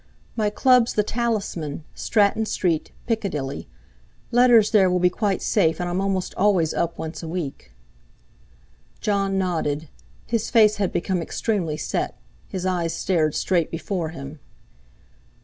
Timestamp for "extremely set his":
11.21-12.65